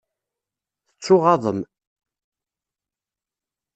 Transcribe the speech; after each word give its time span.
Tettuɣaḍem. 0.93 1.59